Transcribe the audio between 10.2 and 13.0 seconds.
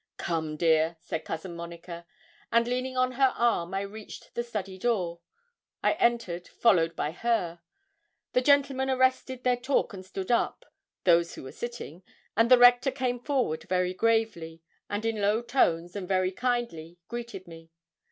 up, those who were sitting, and the Rector